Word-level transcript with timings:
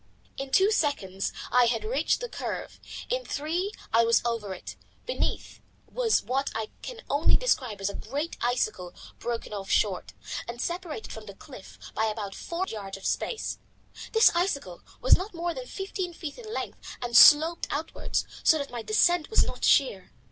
In 0.35 0.49
two 0.49 0.71
seconds 0.71 1.31
I 1.51 1.65
had 1.65 1.83
reached 1.83 2.21
the 2.21 2.27
curve, 2.27 2.79
in 3.07 3.23
three 3.23 3.71
I 3.93 4.03
was 4.03 4.19
over 4.25 4.51
it. 4.55 4.75
Beneath 5.05 5.61
was 5.85 6.23
what 6.23 6.49
I 6.55 6.69
can 6.81 7.01
only 7.07 7.37
describe 7.37 7.79
as 7.81 7.87
a 7.87 7.93
great 7.93 8.35
icicle 8.41 8.95
broken 9.19 9.53
off 9.53 9.69
short, 9.69 10.13
and 10.47 10.59
separated 10.59 11.11
from 11.13 11.27
the 11.27 11.35
cliff 11.35 11.77
by 11.93 12.05
about 12.05 12.33
four 12.33 12.65
yards 12.67 12.97
of 12.97 13.05
space. 13.05 13.59
This 14.11 14.31
icicle 14.35 14.81
was 15.01 15.15
not 15.17 15.35
more 15.35 15.53
than 15.53 15.67
fifteen 15.67 16.13
feet 16.13 16.39
in 16.39 16.51
length 16.51 16.79
and 16.99 17.15
sloped 17.15 17.67
outwards, 17.69 18.25
so 18.43 18.57
that 18.57 18.71
my 18.71 18.81
descent 18.81 19.29
was 19.29 19.43
not 19.43 19.63
sheer. 19.63 20.13